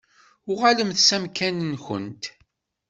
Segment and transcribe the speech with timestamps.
[0.51, 2.23] Uɣalemt s amkan-nkent.